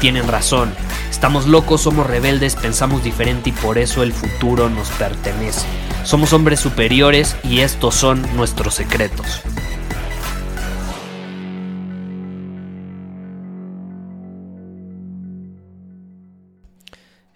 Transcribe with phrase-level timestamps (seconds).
[0.00, 0.72] tienen razón.
[1.10, 5.66] Estamos locos, somos rebeldes, pensamos diferente y por eso el futuro nos pertenece.
[6.04, 9.42] Somos hombres superiores y estos son nuestros secretos.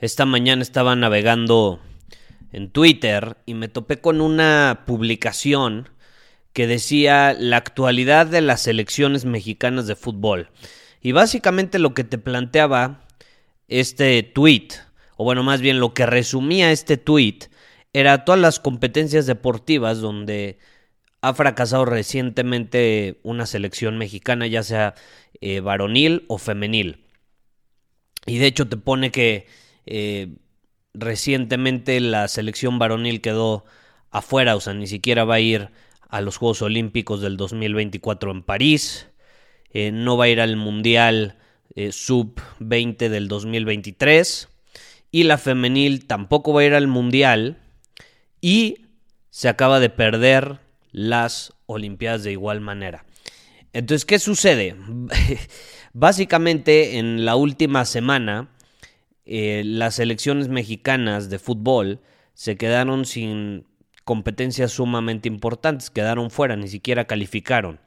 [0.01, 1.81] Esta mañana estaba navegando
[2.53, 5.91] en Twitter y me topé con una publicación
[6.55, 10.49] que decía la actualidad de las selecciones mexicanas de fútbol.
[11.05, 13.05] Y básicamente lo que te planteaba
[13.69, 14.69] este tweet,
[15.19, 17.41] o bueno, más bien lo que resumía este tweet,
[17.93, 20.59] era todas las competencias deportivas donde
[21.21, 24.95] ha fracasado recientemente una selección mexicana, ya sea
[25.43, 27.05] eh, varonil o femenil.
[28.25, 29.47] Y de hecho te pone que
[29.85, 30.39] eh,
[30.95, 33.67] recientemente la selección varonil quedó
[34.11, 35.69] afuera, o sea, ni siquiera va a ir
[36.09, 39.09] a los Juegos Olímpicos del 2024 en París,
[39.75, 41.37] eh, no va a ir al Mundial
[41.75, 44.49] eh, Sub-20 del 2023
[45.11, 47.59] y la femenil tampoco va a ir al Mundial
[48.41, 48.87] y
[49.31, 50.61] se acaba de perder
[50.93, 53.05] las Olimpiadas de igual manera.
[53.73, 54.77] Entonces, ¿qué sucede?
[55.93, 58.51] Básicamente en la última semana
[59.27, 62.01] eh, las selecciones mexicanas de fútbol
[62.35, 63.67] se quedaron sin
[64.05, 67.81] competencias sumamente importantes, quedaron fuera, ni siquiera calificaron.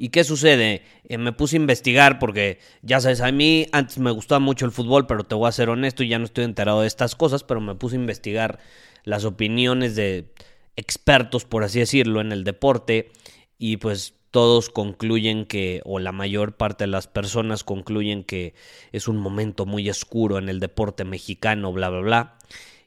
[0.00, 0.82] ¿Y qué sucede?
[1.08, 4.70] Eh, me puse a investigar porque, ya sabes, a mí antes me gustaba mucho el
[4.70, 7.42] fútbol, pero te voy a ser honesto y ya no estoy enterado de estas cosas,
[7.42, 8.60] pero me puse a investigar
[9.02, 10.32] las opiniones de
[10.76, 13.10] expertos, por así decirlo, en el deporte
[13.58, 18.54] y pues todos concluyen que, o la mayor parte de las personas concluyen que
[18.92, 22.38] es un momento muy oscuro en el deporte mexicano, bla, bla, bla.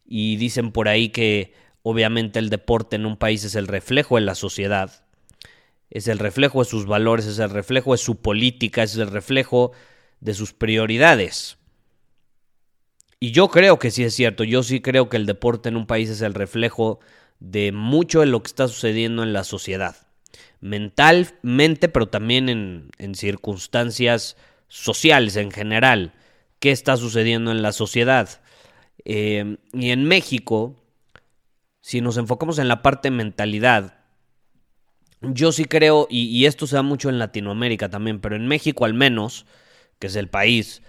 [0.06, 4.22] Y dicen por ahí que obviamente el deporte en un país es el reflejo de
[4.22, 5.04] la sociedad,
[5.92, 9.72] es el reflejo de sus valores, es el reflejo de su política, es el reflejo
[10.20, 11.58] de sus prioridades.
[13.20, 15.86] Y yo creo que sí es cierto, yo sí creo que el deporte en un
[15.86, 17.00] país es el reflejo
[17.40, 19.96] de mucho de lo que está sucediendo en la sociedad
[20.62, 22.48] mentalmente, pero también
[22.98, 24.38] en, circunstancias
[24.68, 26.14] sociales en general.
[26.60, 28.42] ¿Qué está sucediendo en la sociedad?
[29.04, 30.76] Eh, y en México,
[31.82, 34.01] si nos enfocamos en la parte mentalidad,
[35.22, 38.94] yo sí creo, y, esto se da mucho en Latinoamérica también, pero en México al
[38.94, 39.46] menos,
[40.00, 40.82] que es el país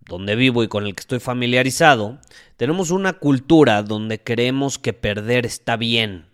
[0.00, 2.18] donde vivo y con el que estoy familiarizado,
[2.56, 6.26] tenemos una cultura donde creemos que perder está bien.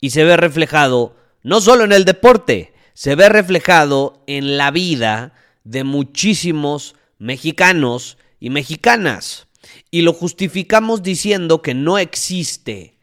[0.00, 5.34] Y se ve reflejado no solo en el deporte, se ve reflejado en la vida
[5.64, 9.46] de muchísimos mexicanos y mexicanas.
[9.90, 12.93] Y lo justificamos diciendo que no existe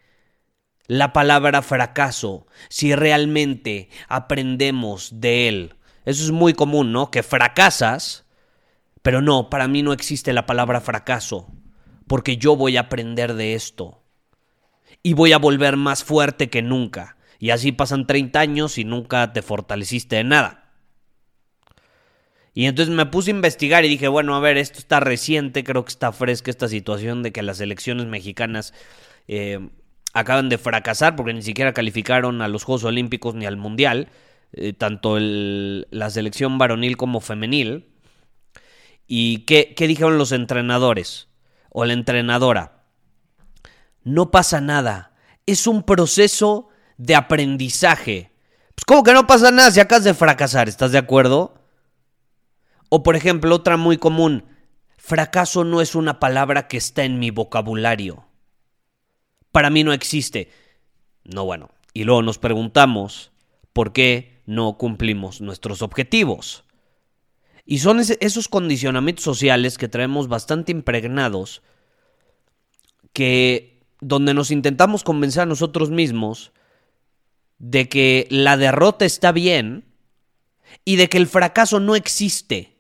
[0.92, 5.76] la palabra fracaso si realmente aprendemos de él.
[6.04, 7.12] Eso es muy común, ¿no?
[7.12, 8.26] Que fracasas,
[9.02, 11.50] pero no, para mí no existe la palabra fracaso,
[12.08, 14.04] porque yo voy a aprender de esto
[15.02, 19.32] y voy a volver más fuerte que nunca y así pasan 30 años y nunca
[19.32, 20.74] te fortaleciste de nada.
[22.54, 25.86] Y entonces me puse a investigar y dije, bueno, a ver, esto está reciente, creo
[25.86, 28.74] que está fresca esta situación de que las elecciones mexicanas
[29.30, 29.70] eh,
[30.14, 34.10] acaban de fracasar porque ni siquiera calificaron a los Juegos Olímpicos ni al Mundial,
[34.54, 37.88] eh, tanto la selección varonil como femenil.
[39.08, 41.28] ¿Y qué, qué dijeron los entrenadores
[41.70, 42.84] o la entrenadora?
[44.04, 45.14] No pasa nada,
[45.46, 48.32] es un proceso de aprendizaje.
[48.76, 51.56] Pues como que no pasa nada si acabas de fracasar, ¿estás de acuerdo?
[52.90, 54.46] O por ejemplo, otra muy común,
[54.98, 58.26] fracaso no es una palabra que está en mi vocabulario.
[59.52, 60.50] Para mí no existe.
[61.24, 61.70] No, bueno.
[61.94, 63.32] Y luego nos preguntamos,
[63.74, 66.64] ¿por qué no cumplimos nuestros objetivos?
[67.66, 71.62] Y son esos condicionamientos sociales que traemos bastante impregnados,
[73.14, 76.52] que donde nos intentamos convencer a nosotros mismos
[77.60, 79.86] de que la derrota está bien
[80.84, 82.78] y de que el fracaso no existe.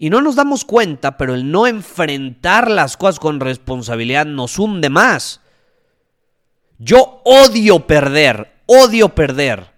[0.00, 4.88] Y no nos damos cuenta, pero el no enfrentar las cosas con responsabilidad nos hunde
[4.88, 5.40] más.
[6.78, 9.72] Yo odio perder, odio perder.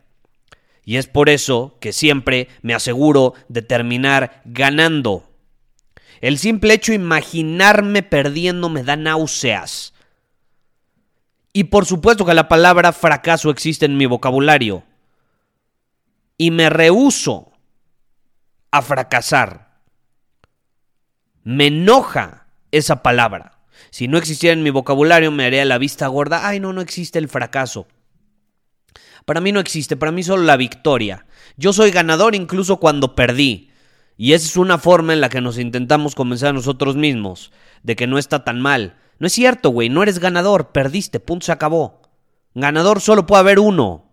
[0.85, 5.31] Y es por eso que siempre me aseguro de terminar ganando.
[6.21, 9.95] El simple hecho de imaginarme perdiendo me da náuseas.
[11.55, 14.85] Y por supuesto que la palabra fracaso existe en mi vocabulario.
[16.37, 17.53] Y me rehuso
[18.71, 19.70] a fracasar.
[21.43, 23.59] Me enoja esa palabra.
[23.91, 26.47] Si no existiera en mi vocabulario me haría la vista gorda.
[26.47, 27.87] Ay, no, no existe el fracaso.
[29.25, 31.27] Para mí no existe, para mí solo la victoria.
[31.57, 33.71] Yo soy ganador incluso cuando perdí.
[34.17, 37.53] Y esa es una forma en la que nos intentamos convencer a nosotros mismos
[37.83, 38.97] de que no está tan mal.
[39.19, 42.03] No es cierto, güey, no eres ganador, perdiste, punto, se acabó.
[42.55, 44.11] Ganador solo puede haber uno.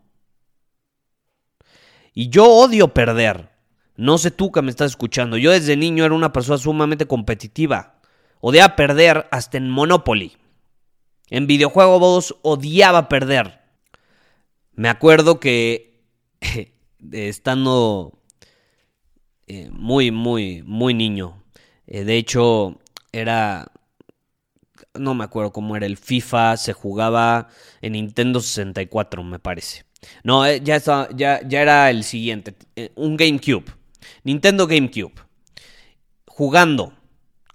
[2.13, 3.49] Y yo odio perder.
[3.97, 5.37] No sé tú que me estás escuchando.
[5.37, 7.99] Yo desde niño era una persona sumamente competitiva.
[8.39, 10.37] Odiaba perder hasta en Monopoly.
[11.29, 13.59] En videojuegos odiaba perder.
[14.73, 16.03] Me acuerdo que
[17.11, 18.17] estando
[19.47, 21.41] eh, muy, muy, muy niño,
[21.85, 22.79] eh, de hecho
[23.13, 23.71] era,
[24.93, 27.47] no me acuerdo cómo era el FIFA, se jugaba
[27.81, 29.85] en Nintendo 64, me parece.
[30.23, 30.79] No, eh, ya,
[31.15, 32.55] ya, ya era el siguiente,
[32.95, 33.65] un GameCube,
[34.23, 35.13] Nintendo GameCube,
[36.25, 36.93] jugando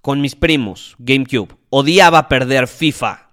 [0.00, 3.30] con mis primos, GameCube, odiaba perder FIFA,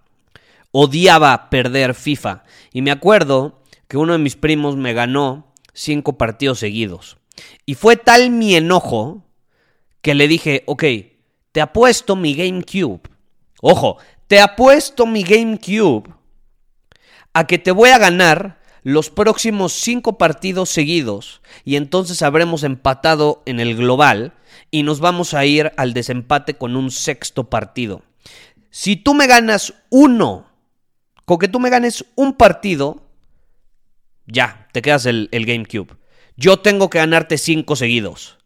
[0.71, 2.44] odiaba perder FIFA.
[2.71, 7.18] Y me acuerdo que uno de mis primos me ganó cinco partidos seguidos.
[7.66, 9.25] Y fue tal mi enojo
[10.01, 10.83] que le dije, ok,
[11.51, 13.01] te apuesto mi GameCube.
[13.62, 16.13] Ojo, te apuesto mi GameCube
[17.33, 23.44] a que te voy a ganar los próximos cinco partidos seguidos y entonces habremos empatado
[23.46, 24.34] en el global
[24.72, 28.04] y nos vamos a ir al desempate con un sexto partido.
[28.70, 30.48] Si tú me ganas uno,
[31.26, 33.04] con que tú me ganes un partido,
[34.28, 35.98] ya, te quedas el, GameCube.
[36.38, 38.38] Yo tengo que ganarte cinco seguidos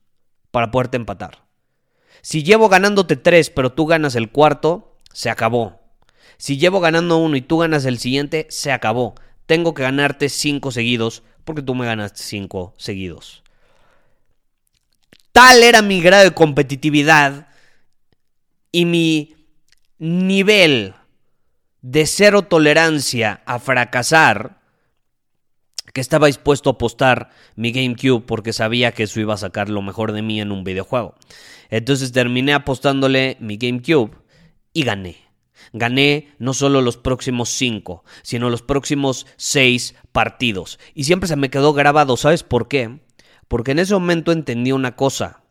[0.51, 1.43] para poderte empatar.
[2.21, 5.81] Si llevo ganándote tres, pero tú ganas el cuarto, se acabó.
[6.37, 9.15] Si llevo ganando uno y tú ganas el siguiente, se acabó.
[9.45, 13.43] Tengo que ganarte cinco seguidos porque tú me ganas cinco seguidos.
[15.31, 17.47] Tal era mi grado de competitividad
[18.71, 19.35] y mi
[19.97, 20.93] nivel
[21.81, 24.61] de cero tolerancia a fracasar
[25.93, 29.81] que estaba dispuesto a apostar mi GameCube porque sabía que eso iba a sacar lo
[29.81, 31.15] mejor de mí en un videojuego.
[31.69, 34.11] Entonces terminé apostándole mi GameCube
[34.73, 35.22] y gané.
[35.73, 40.79] Gané no solo los próximos cinco, sino los próximos seis partidos.
[40.93, 42.99] Y siempre se me quedó grabado, ¿sabes por qué?
[43.47, 45.41] Porque en ese momento entendí una cosa.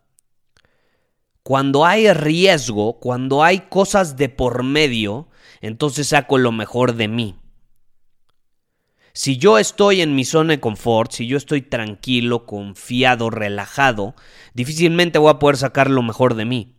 [1.43, 5.29] Cuando hay riesgo, cuando hay cosas de por medio,
[5.61, 7.37] entonces saco lo mejor de mí.
[9.13, 14.15] Si yo estoy en mi zona de confort, si yo estoy tranquilo, confiado, relajado,
[14.55, 16.77] difícilmente voy a poder sacar lo mejor de mí.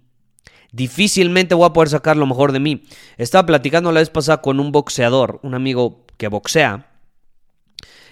[0.74, 2.84] Difícilmente voy a poder sacar lo mejor de mí.
[3.18, 6.90] Estaba platicando la vez pasada con un boxeador, un amigo que boxea.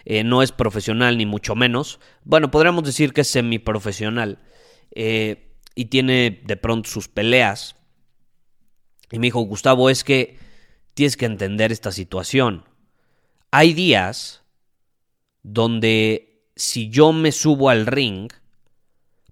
[0.06, 2.00] Eh, no es profesional ni mucho menos.
[2.24, 4.38] Bueno, podríamos decir que es semiprofesional.
[4.92, 7.78] Eh, y tiene de pronto sus peleas.
[9.12, 10.38] Y me dijo, Gustavo, es que
[10.94, 12.66] tienes que entender esta situación.
[13.50, 14.44] Hay días
[15.42, 18.32] donde si yo me subo al ring,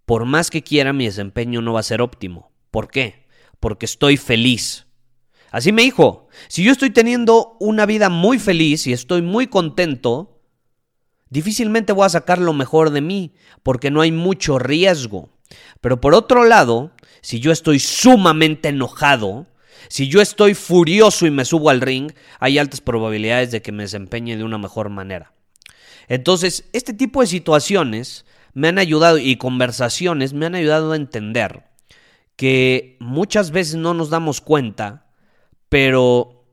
[0.05, 2.51] por más que quiera mi desempeño no va a ser óptimo.
[2.71, 3.18] ¿Por qué?
[3.59, 4.87] Porque estoy feliz.
[5.51, 10.41] Así me dijo, si yo estoy teniendo una vida muy feliz y estoy muy contento,
[11.29, 15.29] difícilmente voy a sacar lo mejor de mí, porque no hay mucho riesgo.
[15.81, 19.47] Pero por otro lado, si yo estoy sumamente enojado,
[19.87, 23.83] si yo estoy furioso y me subo al ring, hay altas probabilidades de que me
[23.83, 25.33] desempeñe de una mejor manera.
[26.07, 31.68] Entonces, este tipo de situaciones me han ayudado y conversaciones me han ayudado a entender
[32.39, 35.07] que muchas veces no nos damos cuenta,
[35.67, 36.45] pero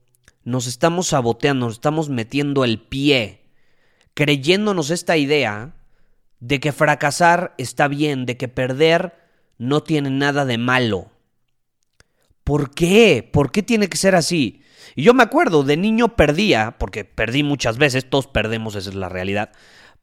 [0.42, 3.44] nos estamos saboteando, nos estamos metiendo el pie,
[4.12, 5.76] creyéndonos esta idea
[6.40, 9.14] de que fracasar está bien, de que perder
[9.58, 11.12] no tiene nada de malo.
[12.42, 13.22] ¿Por qué?
[13.32, 14.62] ¿Por qué tiene que ser así?
[14.96, 18.96] Y yo me acuerdo, de niño perdía, porque perdí muchas veces, todos perdemos, esa es
[18.96, 19.52] la realidad.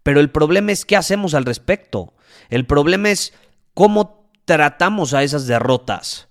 [0.01, 2.13] Pero el problema es qué hacemos al respecto.
[2.49, 3.33] El problema es
[3.73, 6.27] cómo tratamos a esas derrotas.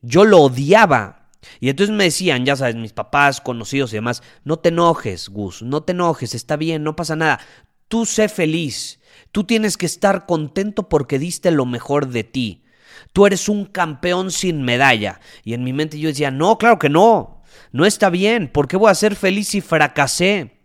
[0.00, 1.30] Yo lo odiaba.
[1.60, 5.62] Y entonces me decían, ya sabes, mis papás, conocidos y demás, no te enojes, Gus,
[5.62, 7.40] no te enojes, está bien, no pasa nada.
[7.88, 9.00] Tú sé feliz.
[9.32, 12.64] Tú tienes que estar contento porque diste lo mejor de ti.
[13.12, 15.20] Tú eres un campeón sin medalla.
[15.44, 17.42] Y en mi mente yo decía, no, claro que no.
[17.72, 18.48] No está bien.
[18.48, 20.58] ¿Por qué voy a ser feliz si fracasé?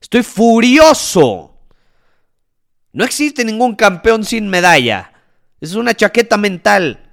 [0.00, 1.58] Estoy furioso.
[2.92, 5.11] No existe ningún campeón sin medalla.
[5.62, 7.12] Es una chaqueta mental.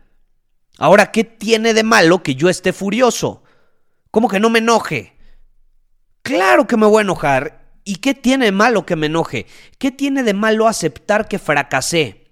[0.79, 3.43] Ahora, ¿qué tiene de malo que yo esté furioso?
[4.09, 5.15] ¿Cómo que no me enoje?
[6.23, 7.69] Claro que me voy a enojar.
[7.83, 9.45] ¿Y qué tiene de malo que me enoje?
[9.77, 12.25] ¿Qué tiene de malo aceptar que fracasé?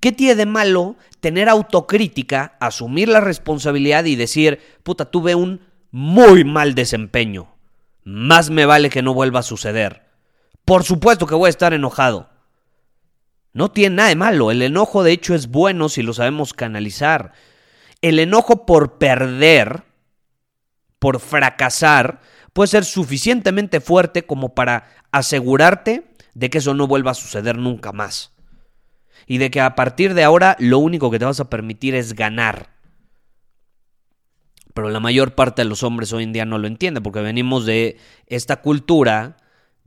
[0.00, 5.60] ¿Qué tiene de malo tener autocrítica, asumir la responsabilidad y decir, puta, tuve un
[5.90, 7.54] muy mal desempeño?
[8.04, 10.06] Más me vale que no vuelva a suceder.
[10.64, 12.30] Por supuesto que voy a estar enojado.
[13.58, 14.52] No tiene nada de malo.
[14.52, 17.32] El enojo de hecho es bueno si lo sabemos canalizar.
[18.00, 19.82] El enojo por perder,
[21.00, 22.20] por fracasar,
[22.52, 27.90] puede ser suficientemente fuerte como para asegurarte de que eso no vuelva a suceder nunca
[27.90, 28.30] más.
[29.26, 32.14] Y de que a partir de ahora lo único que te vas a permitir es
[32.14, 32.70] ganar.
[34.72, 37.66] Pero la mayor parte de los hombres hoy en día no lo entiende porque venimos
[37.66, 37.98] de
[38.28, 39.37] esta cultura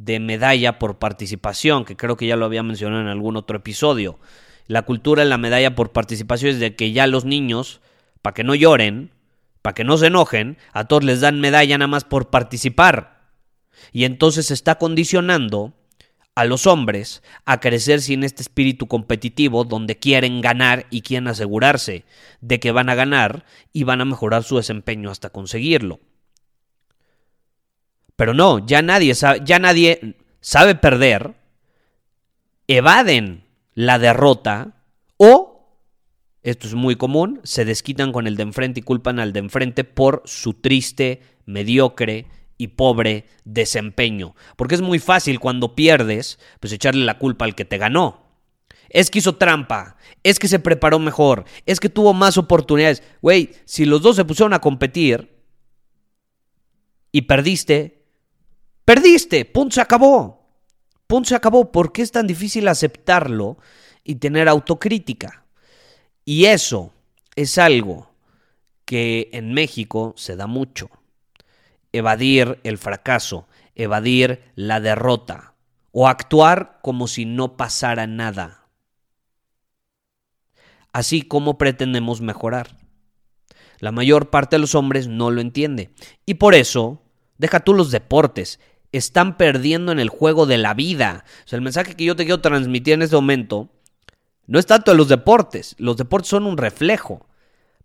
[0.04, 4.20] de medalla por participación, que creo que ya lo había mencionado en algún otro episodio.
[4.68, 7.82] La cultura de la medalla por participación es de que ya los niños,
[8.22, 9.12] para que no lloren,
[9.62, 13.30] para que no se enojen, a todos les dan medalla nada más por participar.
[13.92, 15.74] Y entonces se está condicionando
[16.34, 22.06] a los hombres a crecer sin este espíritu competitivo donde quieren ganar y quieren asegurarse
[22.40, 26.00] de que van a ganar y van a mejorar su desempeño hasta conseguirlo.
[28.22, 31.34] Pero no, ya nadie sabe, ya nadie sabe perder,
[32.68, 34.76] evaden la derrota
[35.18, 35.80] o,
[36.44, 39.84] esto es muy común, se desquitan con el de enfrente y culpan al de enfrente
[39.86, 42.28] por su triste, mediocre
[42.60, 44.36] y pobre desempeño.
[44.56, 48.28] Porque es muy fácil cuando pierdes, pues echarle la culpa al que te ganó.
[48.90, 53.02] Es que hizo trampa, es que se preparó mejor, es que tuvo más oportunidades.
[53.24, 55.42] Güey, si los dos se pusieron a competir
[57.12, 58.01] y perdiste,
[58.86, 60.42] Perdiste, punto se acabó.
[61.08, 61.72] Punto se acabó.
[61.72, 63.58] ¿Por qué es tan difícil aceptarlo
[64.04, 65.46] y tener autocrítica?
[66.26, 66.94] Y eso
[67.36, 68.12] es algo
[68.86, 70.90] que en México se da mucho.
[71.94, 75.56] Evadir el fracaso, evadir la derrota
[75.92, 78.68] o actuar como si no pasara nada.
[80.94, 82.78] Así como pretendemos mejorar.
[83.80, 85.92] La mayor parte de los hombres no lo entiende.
[86.26, 87.02] Y por eso,
[87.38, 88.60] deja tú los deportes,
[88.92, 91.26] están perdiendo en el juego de la vida.
[91.46, 93.70] O sea, el mensaje que yo te quiero transmitir en este momento
[94.48, 95.76] no es tanto de los deportes.
[95.78, 97.28] Los deportes son un reflejo.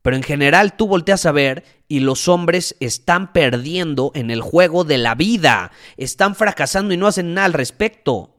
[0.02, 4.84] Pero en general tú volteas a ver y los hombres están perdiendo en el juego
[4.84, 5.72] de la vida.
[5.96, 8.35] Están fracasando y no hacen nada al respecto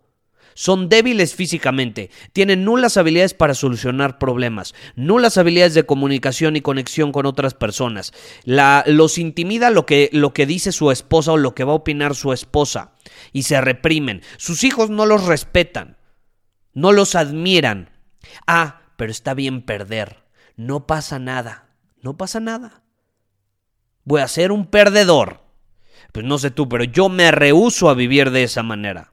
[0.58, 7.12] son débiles físicamente, tienen nulas habilidades para solucionar problemas, nulas habilidades de comunicación y conexión
[7.12, 8.12] con otras personas.
[8.44, 11.76] La, los intimida lo que, lo que dice su esposa o lo que va a
[11.76, 12.94] opinar su esposa
[13.34, 14.24] y se reprimen.
[14.38, 15.98] Sus hijos no los respetan,
[16.74, 17.92] no los admiran.
[18.48, 20.24] Ah, pero está bien perder.
[20.56, 21.70] No pasa nada,
[22.02, 22.82] no pasa nada.
[24.06, 25.44] Voy a ser un perdedor.
[26.14, 29.12] Pues no sé tú, pero yo me rehuso a vivir de esa manera.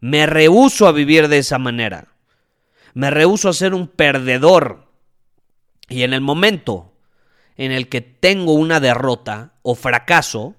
[0.00, 2.08] Me rehuso a vivir de esa manera.
[2.94, 4.90] Me rehuso a ser un perdedor.
[5.88, 6.92] Y en el momento
[7.56, 10.56] en el que tengo una derrota o fracaso,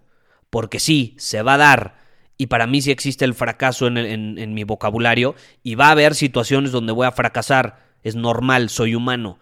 [0.50, 1.96] porque sí, se va a dar,
[2.38, 5.34] y para mí sí existe el fracaso en, en mi vocabulario,
[5.64, 9.40] y va a haber situaciones donde voy a fracasar, es normal, soy humano,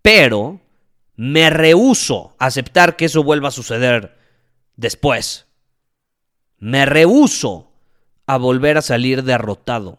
[0.00, 0.60] pero
[1.16, 4.16] me rehuso a aceptar que eso vuelva a suceder
[4.76, 5.46] después.
[6.58, 7.73] Me rehuso
[8.26, 9.98] a volver a salir derrotado.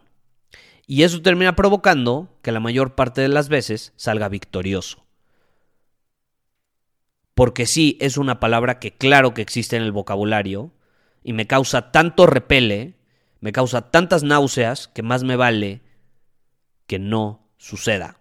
[0.88, 5.05] Y eso termina provocando que la mayor parte de las veces salga victorioso.
[7.34, 10.72] Porque sí es una palabra que claro que existe en el vocabulario
[11.24, 12.96] y me causa tanto repele,
[13.41, 15.82] me causa tantas náuseas que más me vale
[16.88, 18.20] que no suceda.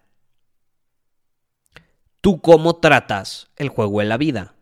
[2.19, 4.54] ¿Tú cómo tratas el juego de la vida?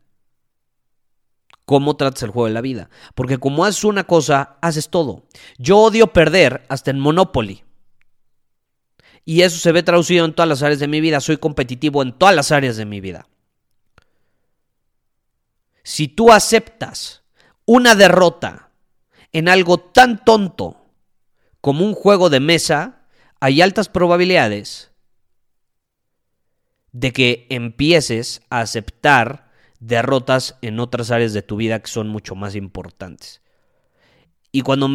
[1.66, 2.90] Cómo tratas el juego de la vida.
[3.16, 5.28] Porque como haces una cosa, haces todo.
[5.58, 7.64] Yo odio perder hasta en Monopoly.
[9.26, 11.20] Y eso se ve traducido en todas las áreas de mi vida.
[11.22, 13.28] Soy competitivo en todas las áreas de mi vida.
[15.84, 17.24] Si tú aceptas
[17.66, 18.72] una derrota
[19.32, 20.86] en algo tan tonto
[21.62, 23.06] como un juego de mesa,
[23.40, 24.92] hay altas probabilidades
[26.92, 29.43] de que empieces a aceptar
[29.88, 33.42] derrotas en otras áreas de tu vida que son mucho más importantes.
[34.52, 34.90] Y cuando,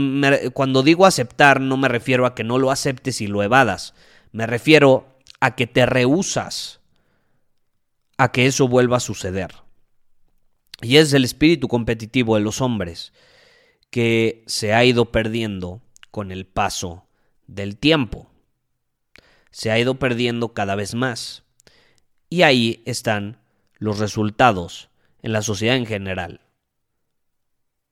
[0.55, 3.95] cuando digo aceptar, no me refiero a que no lo aceptes y lo evadas.
[4.33, 6.81] Me refiero a que te rehusas
[8.17, 9.55] a que eso vuelva a suceder.
[10.81, 13.13] Y es el espíritu competitivo de los hombres
[13.91, 17.07] que se ha ido perdiendo con el paso
[17.47, 18.31] del tiempo.
[19.51, 21.43] Se ha ido perdiendo cada vez más.
[22.31, 23.39] Y ahí están
[23.79, 24.91] los resultados
[25.23, 26.41] en la sociedad en general.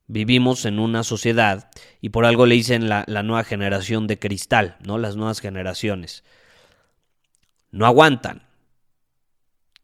[0.07, 4.77] Vivimos en una sociedad, y por algo le dicen la, la nueva generación de cristal,
[4.85, 4.97] ¿no?
[4.97, 6.23] Las nuevas generaciones.
[7.71, 8.47] No aguantan.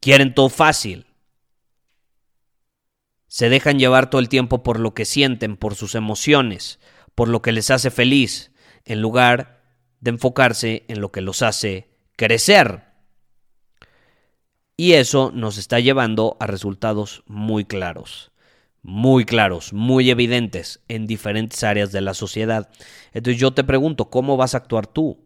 [0.00, 1.06] Quieren todo fácil.
[3.26, 6.78] Se dejan llevar todo el tiempo por lo que sienten, por sus emociones,
[7.14, 8.52] por lo que les hace feliz,
[8.84, 9.62] en lugar
[10.00, 12.93] de enfocarse en lo que los hace crecer.
[14.76, 18.32] Y eso nos está llevando a resultados muy claros,
[18.82, 22.68] muy claros, muy evidentes en diferentes áreas de la sociedad.
[23.12, 25.24] Entonces yo te pregunto, ¿cómo vas a actuar tú?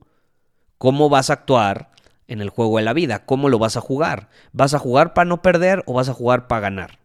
[0.77, 1.91] ¿Cómo vas a actuar
[2.27, 3.25] en el juego de la vida?
[3.25, 4.29] ¿Cómo lo vas a jugar?
[4.53, 6.99] ¿Vas a jugar para no perder o vas a jugar para ganar?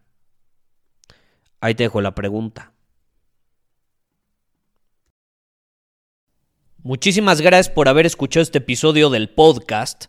[1.60, 2.74] Ahí te dejo la pregunta.
[6.82, 10.08] Muchísimas gracias por haber escuchado este episodio del podcast.